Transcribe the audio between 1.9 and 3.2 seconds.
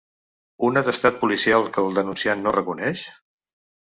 denunciant no reconeix?